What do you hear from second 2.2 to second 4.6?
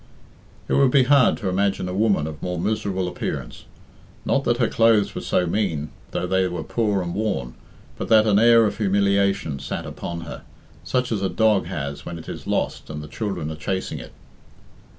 of more miserable appearance. Not that